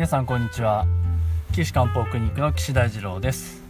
[0.00, 0.86] 皆さんこんにちは。
[1.52, 3.62] 岸漢方クリニックの岸大二郎です、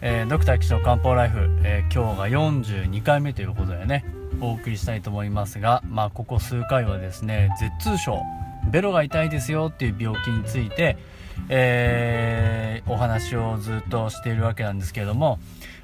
[0.00, 4.04] えードクター岸の漢方ライフ、えー今日が42回目ということでね
[4.40, 7.50] お送りしたいと思いますがまあここ数回はですね
[7.80, 8.22] 舌痛症
[8.70, 10.96] ベロが痛いですよっていう病気について、
[11.48, 15.40] えーお話をずっとしているわけなんですけれども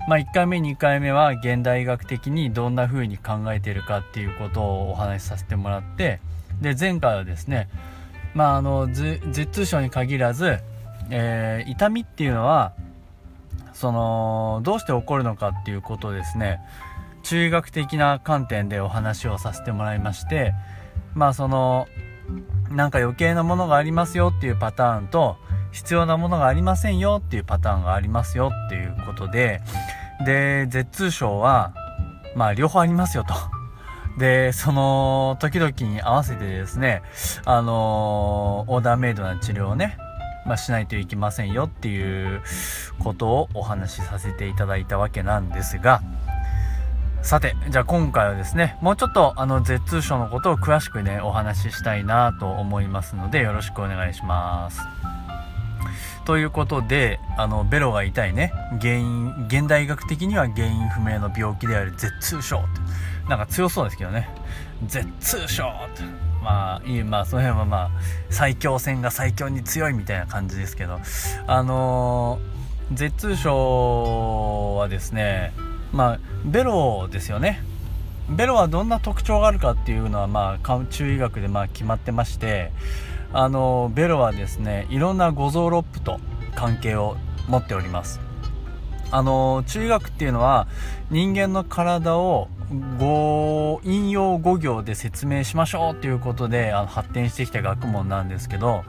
[0.06, 6.20] まあ、1回目2回目は現代医学的にどんな風に考えているかっていうことをお話しさせてもらって
[6.60, 7.68] で前回はですね
[8.34, 10.58] まああのず頭痛症に限らず、
[11.10, 12.72] えー痛みっていうのは
[13.72, 16.60] そのどうして起こるのかっていうことをですね。
[17.24, 20.52] 中学的な観点でお話をさせてもらいまして
[21.14, 21.88] まあその
[22.70, 25.36] なんか余計なものがありますよっていうパターンと
[25.72, 29.60] 必要なものがありませんよっていうパターンがありますよっていうことで
[30.24, 31.74] で舌痛症は
[32.36, 33.53] まあ両方ありますよと。
[34.18, 37.02] でその時々に合わせてですね
[37.44, 39.98] あのオーダーメイドな治療をね
[40.46, 42.42] まあ、しないといけませんよっていう
[42.98, 46.02] ことをお話しさせていただいたわけなんですが
[47.22, 54.80] さてじゃあ今回はですねもうちょっとあの舌痛症のことを詳しくねお話ししたいなと思いますのでよろしくお願いします。
[56.26, 62.64] ということであのベロが痛いね原因現代医学的には原因不明の病気である舌痛症
[63.28, 64.28] なんか強そうですけどね。
[64.86, 66.02] 舌痛症って。
[66.42, 67.90] まあいいまあその辺はまあ
[68.28, 71.00] 最強戦が最強に強いみたいな感じですけど。
[71.46, 75.52] あのー、舌痛症はですね
[75.92, 77.62] まあベロですよね。
[78.28, 82.72] ベロはどんな特徴があるかっていうのはまあか中医学でまあ決まってまして
[83.32, 86.20] あのベロはですねいろんな五臓六腑と
[86.54, 87.16] 関係を
[87.48, 88.20] 持っております。
[89.10, 90.66] あの中医学っていうのは
[91.10, 92.48] 人間の体を
[92.98, 98.84] 語引用語行で説明しましょうっていうことであの発展してきた学問なんですけど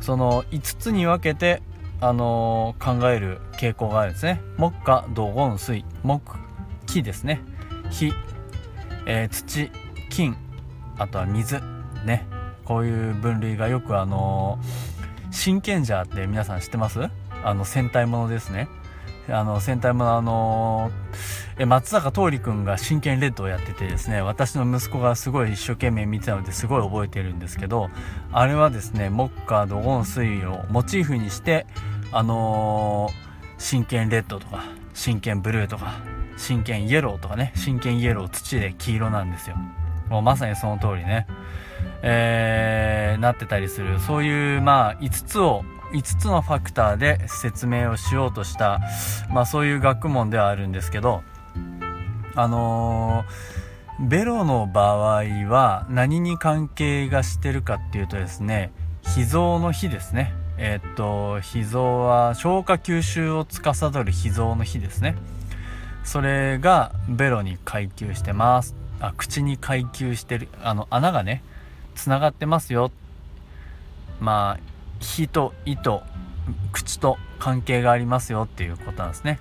[0.00, 1.62] その5つに分けて
[2.00, 4.40] あの考える傾向があるんですね。
[4.56, 5.84] 木火土金水。
[6.04, 6.36] 木
[6.86, 7.42] 木ですね。
[7.90, 8.12] 火、
[9.06, 9.70] えー土。
[10.08, 10.36] 金。
[10.96, 11.60] あとは水。
[12.04, 12.26] ね。
[12.64, 14.60] こういう分類がよくあの
[15.32, 17.00] 真剣者って皆さん知ってます？
[17.42, 18.68] あの戦隊ものですね。
[19.28, 20.92] あの戦隊ものあの
[21.60, 27.90] え松坂桃李君が真剣レッドをやっててですね私の息子がすごい一生懸命見てたのですごい覚えてるんですけど
[28.32, 31.66] あれはですね木火土金水をモチーフにして
[32.12, 34.64] あのー真剣レッドとか
[34.94, 36.00] 真剣ブルーとか
[36.36, 39.56] 真剣イエローとかね真剣イエロー土で黄色なんですよ。
[40.08, 41.26] もうまさにその通りね。
[42.02, 43.98] えーなってたりする。
[43.98, 48.80] そういうまあ5つを5つのファクターで説明をしようとした、
[49.30, 51.22] まあ、そういう学問ではあるんですけど
[52.34, 53.68] あのー
[54.00, 58.70] ベロの場合は何に関係がしてるかっていうとですね
[59.02, 60.32] 脾臓の脾ですね。
[60.56, 65.16] えーっと脾臓は消化吸収を司る脾臓の脾ですね。
[66.04, 68.76] それがベロに階級してます。
[69.00, 71.42] あ口に階級してるあの穴がね
[71.96, 72.92] つながってますよ。
[74.20, 74.62] まあ
[75.00, 76.04] 火と胃と
[76.72, 79.40] 口と関係がありますよっていうことなんですね。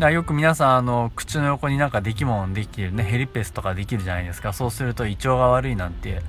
[0.00, 4.54] だよく皆さんあの口の横になんかできもんできるねヘリペスとかできるじゃないですか。
[4.54, 6.22] そうすると胃腸が悪いなんて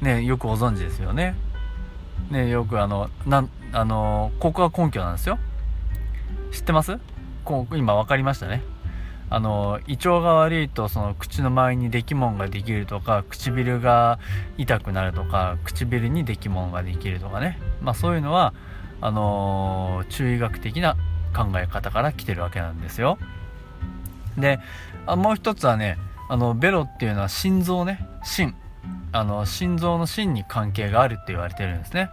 [0.00, 1.34] ねよくご存知ですよね。
[2.30, 5.40] ねよくあのなんあのここが根拠なんですよ。
[6.52, 6.98] 知ってます？
[7.44, 8.62] こう今分かりましたね。
[9.28, 14.20] あの胃腸が悪いとその口の周りにできもんができるとか唇が
[14.56, 17.58] 痛くなるとか唇にできもんができるとかね。
[17.80, 18.54] まあそういうのは
[19.00, 20.96] あの中医学的な
[21.34, 23.18] 考え方から来てるわけなんですよ。
[24.38, 24.60] で
[25.06, 28.06] あもう一つはねあのベロっていうのは心臓ね。
[28.24, 28.54] 心。
[29.12, 32.10] あの心臓の心に関係があるって言われてるんですね。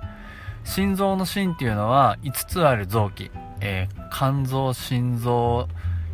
[0.64, 5.68] 心臓の心っていうのは5つある臓器、えー肝臓心臓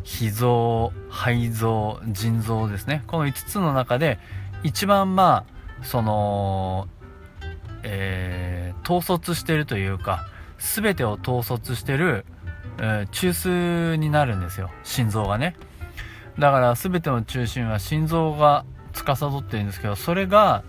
[0.04, 3.02] 脾臓肺臓腎臓ですね。
[3.06, 4.18] この5つの中で
[4.62, 5.44] 一番ま
[5.80, 6.88] あその
[7.82, 10.26] えー統率してるというか
[10.58, 12.24] 全てを統率してる、
[12.80, 15.56] え中枢になるんですよ心臓がね。
[16.38, 20.62] だから全ての中心は心臓が司ってるんですけどそれが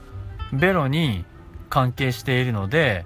[0.52, 1.26] ベロに
[1.70, 3.06] 関係しているので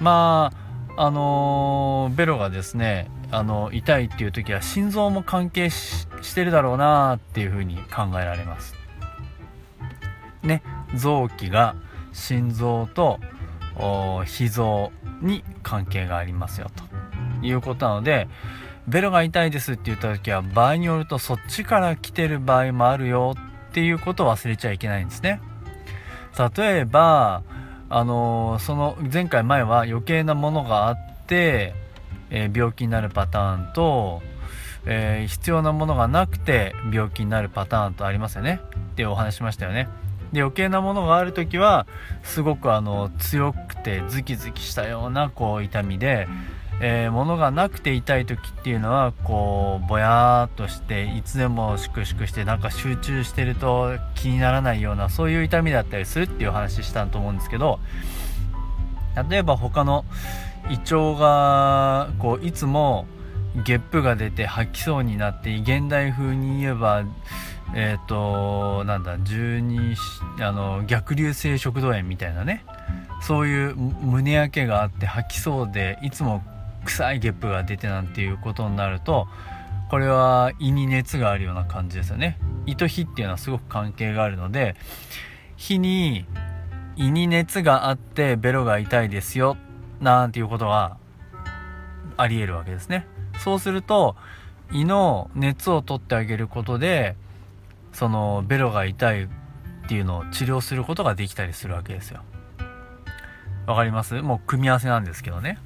[0.00, 0.50] ま
[0.96, 8.74] ああのーベロがですねあの痛いっていう時は心臓も関係してるだろうなっていうふうに考えられます。
[10.42, 10.62] ね
[10.96, 11.76] 臓器が
[12.12, 13.20] 心臓と
[14.26, 14.90] 脾臓
[15.22, 16.82] に関係がありますよと。
[17.42, 18.28] いうことなので
[18.88, 23.34] ベロが痛いですって言った時は場合によるとそっちから来てる場合もあるよ
[23.70, 25.40] っていうことを忘れちゃいけないんですね。
[26.56, 27.42] 例えば
[27.88, 30.96] あのその前回前は余計なものがあっ
[31.26, 31.74] て、
[32.30, 34.22] えー、病気になるパターンと、
[34.86, 38.60] えー、必要なものがなくて病気になるパターンとありますよね。
[38.92, 39.88] ってお話しましたよね。
[40.32, 41.86] で余計なものがある時は
[42.22, 46.28] すごくあの強くてズキズキしたようなこう痛みで、
[46.82, 57.80] えー、物がなくて痛い時っていうのはこうぼやーっとしていつでも粛々してなんか集中してると気にならないようなそういう痛みだったりするっていう話したと思うんですけど
[59.28, 60.06] 例えば他の
[60.70, 63.06] 胃腸がこういつも
[63.66, 67.04] ゲップが出て吐きそうになって現代風に言えば
[67.74, 69.96] えっ、ー、となんだ十二
[70.40, 72.64] あの逆流性食道炎みたいなね
[73.20, 76.42] そういう胸焼けがあって吐きそうでいつも
[76.84, 79.28] 臭いゲップが出てなんていうことになると
[79.90, 82.38] これは胃に熱があるような感じですよね。
[82.66, 84.76] 胃と火っていうのはすごく関係があるので
[85.56, 86.26] 火に
[86.96, 89.56] 胃に熱があってベロが痛いですよ
[90.00, 90.96] なんていうことが
[92.16, 93.06] ありえるわけですね。
[93.38, 94.16] そうすると
[94.72, 97.16] 胃の熱を取ってあげることで
[97.92, 99.28] そのベロが痛いっ
[99.88, 102.20] ていうのを治療することができたりするわけですよ。
[103.66, 104.20] わかります？
[104.22, 105.58] もう組み合わせなんですけどね。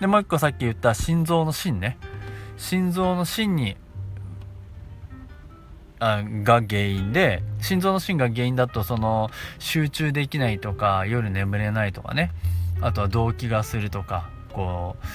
[0.00, 1.98] でもう一個さっき言った心臓の芯ね。
[2.56, 3.76] 心臓の芯に
[5.98, 12.32] あが原因で心臓の芯が原因だとその集中できないとか夜眠れないとかね。
[12.80, 15.06] あとは動悸がするとかこう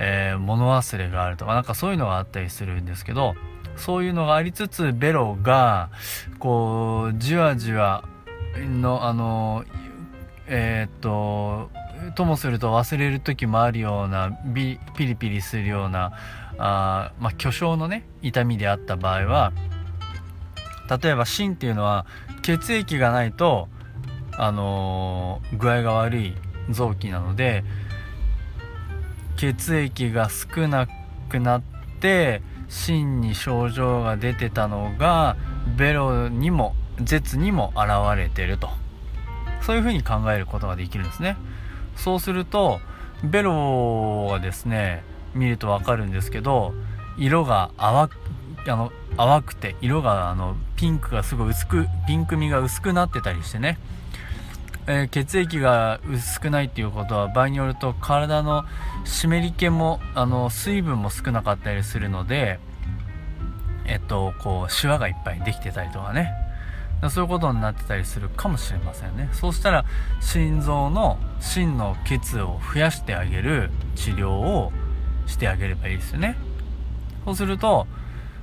[0.00, 3.34] えー、物忘れがあるとかなんかそういうのがあったりするんですけど
[3.76, 5.90] そういうのがありつつベロが
[6.38, 8.04] こうじわじわ
[8.56, 9.64] のあの
[10.46, 11.70] えー、っと
[12.14, 16.12] ともすると忘れる時もあるようなビピリピリするような
[16.58, 19.52] あ、まあ、巨匠のね痛みであった場合は
[21.02, 22.06] 例えば芯っていうのは
[22.42, 23.68] 血液がないと、
[24.36, 26.34] あのー、具合が悪い
[26.70, 27.62] 臓器なので
[29.36, 30.88] 血液が少な
[31.28, 31.62] くなっ
[32.00, 35.36] て芯に症状が出てたのが
[35.76, 36.74] ベロにも
[37.04, 38.70] 舌にも現れてると。
[39.68, 41.36] そういうふうに考えることができるんですね。
[41.98, 42.80] そうすると
[43.22, 45.02] ベロはですね
[45.34, 46.72] 見ると分かるんですけど
[47.18, 48.10] 色が淡
[48.66, 53.78] あの淡くて色があのピンクがすごい薄くピンク味が薄くなってたりしてね。
[54.90, 58.64] えー、血液が薄くないっていうことは場合によると体の
[59.04, 62.58] 湿り気もあの水分も少なかったりするので
[63.84, 66.47] えっとこうシワがいっぱいできてたりとかね。
[67.10, 69.28] そういうことになってたりするかもしれませんね。
[69.32, 69.84] そうしたら
[70.20, 74.72] 心臓の芯の血を増やしてあげる治療を
[75.26, 76.36] してあげればいいですよね。
[77.24, 77.86] そうすると、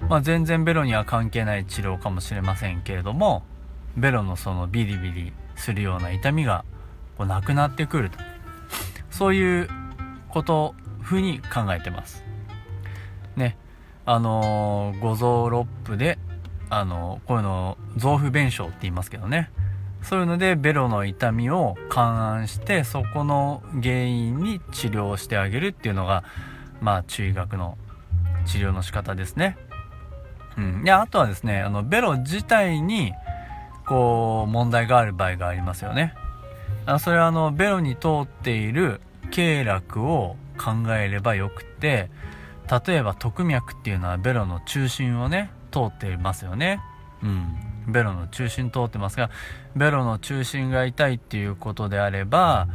[0.10, 3.44] まあ、全然ベロには関係ない治療かもしれませんけれども
[3.98, 6.64] ベロのそのビリビリするような痛みが
[7.18, 8.20] こうなくなってくると。
[9.10, 9.70] そういう
[10.30, 12.24] こと風に考えてます。
[13.36, 13.58] ね。
[14.06, 16.20] あのー、五臓六腑で
[16.70, 19.50] あの、こういうの臓腑弁証って言いますけどね。
[20.06, 26.24] そういうのでベロの痛みを勘案してそこの原因に治療してあげるっていうのが
[26.80, 27.76] まあ中医学の
[28.46, 29.58] 治療の仕方ですね。
[30.58, 33.14] うん、であとはですねあのベロ自体に
[33.88, 36.14] こう問題がある場合がありますよね。
[36.86, 42.12] あそれはあのベロに通っている経絡を考えればよくて
[42.86, 46.82] 例えば特脈っていうのはベロの中心をね通っていますよね
[47.24, 49.30] うんベロの中心通ってますが
[49.76, 52.68] ベロの中心が痛いっていうことであれば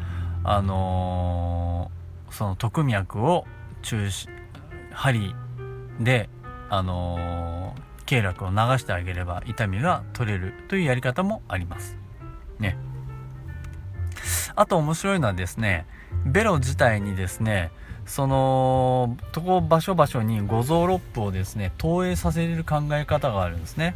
[0.44, 3.44] あのー、その特脈を
[3.82, 4.30] 中心
[4.92, 5.34] 針
[6.00, 6.28] で
[6.68, 11.96] あのー経絡を流してあげれば痛みが取れるというやり方もあります。
[12.58, 12.76] ね。
[14.56, 15.86] あと面白いのはですね、
[16.26, 17.70] ベロ自体にですね、
[18.06, 23.94] その、とこ場所場所に五臓六腑をですね、投影させる考え方があるんですね。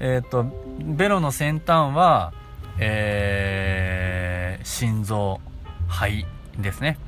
[0.00, 0.46] えっ、と、
[0.80, 2.32] ベロの先端は、
[2.78, 5.40] えー、心臓、
[5.88, 6.26] 肺
[6.58, 6.98] ですね。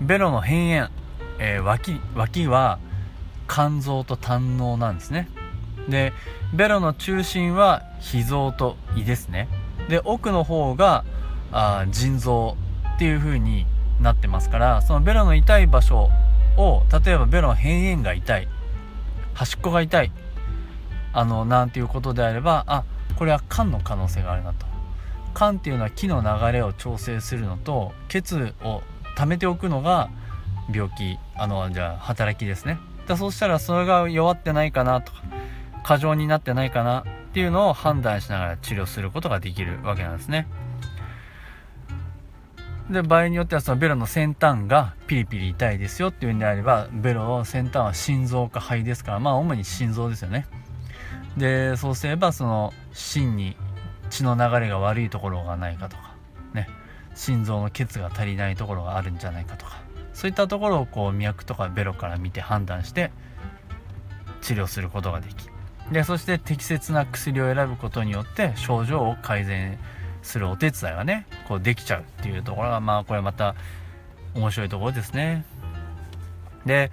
[0.00, 0.90] ベロの辺縁、
[1.38, 2.78] えー、脇、脇は
[3.48, 5.28] 肝臓と胆のなんですね。
[5.88, 6.12] で
[6.54, 9.48] ベロの中心は脾臓と胃ですね
[9.88, 11.04] で奥の方が
[11.52, 12.56] あ腎臓
[12.96, 13.66] っていう風に
[14.00, 16.10] なってますからそのベロの痛い場所
[16.56, 18.48] を例えばベロの辺縁が痛い
[19.34, 20.12] 端っこが痛い
[21.12, 22.84] あのなんていうことであればあ
[23.16, 24.66] これは肝の可能性があるなと。
[25.34, 28.82] 肝っていうのは気の流れを調整するのと血を
[29.16, 30.08] 溜めておくのが
[30.72, 32.78] 病気あのじゃあ働きですね。
[33.06, 35.22] だそうしたらそれが弱ってないかなとか
[35.82, 40.46] 過剰になってないかなっていうのを判断しながら治療することができるわけなんですね。
[42.90, 50.46] で場合によってはそのベロの先端がピリピリ痛いですよっていうんであればベロの先端は心臓か肺ですからまあ主に心臓ですよね。
[51.36, 53.56] でそうすればその芯に
[54.10, 56.14] 血の流れが悪いところがないかとか
[56.52, 56.68] ね。
[57.14, 59.84] 心臓の血が足りないところがあるんじゃないかとか。
[60.14, 63.10] そういったところをこう脈とかベロから見て判断して
[64.40, 65.48] 治療することができ
[65.90, 69.78] でそして適切な薬を選ぶことによって症状を改善
[70.22, 73.54] するお手伝いがねこうできちゃうっていうところがまあこれまた
[74.34, 75.44] 面白いところですね。
[76.66, 76.90] で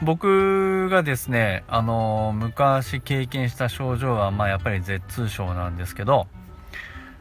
[0.00, 6.28] 僕がですねあの昔経験した症状はまあやっぱり舌痛症なんですけど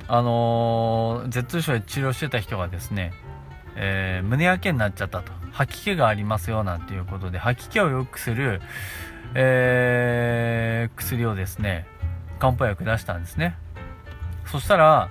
[0.07, 3.13] あの頭痛症で治療してた人がですね、
[3.75, 5.37] えー、胸焼けになっちゃったと。
[5.57, 8.61] 吐き気がありますよなんていうことで吐き気を良くする、
[9.33, 11.87] えー、薬をですね
[12.37, 13.57] 漢方薬出したんですね。
[14.45, 15.09] そしたら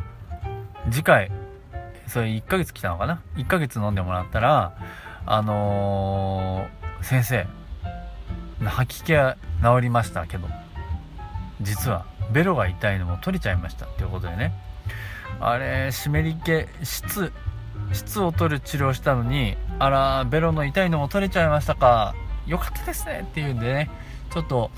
[0.88, 1.32] 次回
[2.06, 4.74] それ1ヶ月来たのかな？1ヶ月飲んでもらったら
[5.26, 7.46] あのー、先生
[8.64, 10.48] 吐き気は治りましたけど
[11.60, 14.52] 実はベロが痛いのも取れちゃいましたっていうことでね。
[15.40, 17.32] あれ湿り気質
[17.92, 22.14] 質を取る治療したのにあらベロの痛いのも取れちゃいましたか。
[22.46, 23.90] よかったですねっていうんでね。
[24.32, 24.70] ちょっと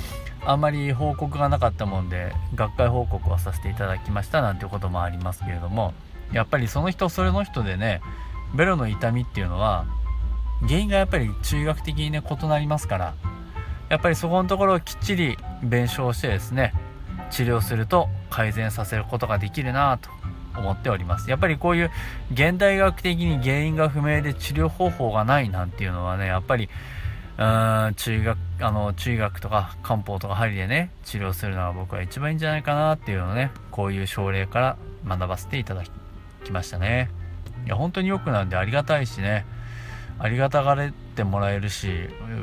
[0.44, 5.94] あんまり報告がなかったもんで学会報告をさせていただきましたなんていうこともありますけれども。
[6.32, 8.00] やっぱりその人それの人でね
[8.54, 9.86] ベロの痛みっていうのは
[10.66, 13.14] 原因がやっぱり中学的にね異なりますから
[13.88, 16.74] やっぱりそこのところをきっちり弁償してですね
[17.30, 20.10] 治療すると改善させることができるなと
[20.58, 21.30] 思っております。
[21.30, 21.90] やっぱりこういう
[22.32, 26.68] 現代学的に原因が不明で治療方法がないなんていうのはねやっぱり
[27.38, 35.90] うん中学あの中学とか漢方とか針でね治療するのが僕は一番いいんじゃないかなっていうのをねこういう症例から学ばせていただき
[36.52, 37.10] ましたね。
[37.66, 39.46] いや本当に良くなるんでありがたいしね。
[40.18, 41.88] ありがたがれてもらえるし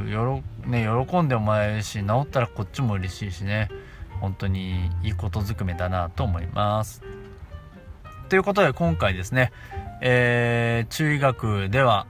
[0.09, 3.69] よろ、ね、喜んでもらえるし治ったらこっちも嬉しいしね。
[4.21, 7.03] 本当にいいことずくめだなと思います。
[8.29, 9.51] ということで今回ですね、
[10.01, 12.07] えー、中医学では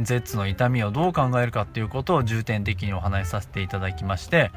[0.00, 4.50] Z の痛みをどう考えるかっていうことを重点的にお話しさせていただきまして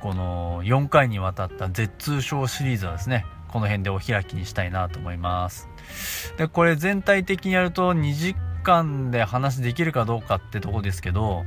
[0.00, 5.68] この4回にわたった Z 痛症シリーズはですねこの辺でお開きにしたいなと思います。
[6.36, 11.44] でこれ全体的にやると2時間で話できるかどうかってとこですけど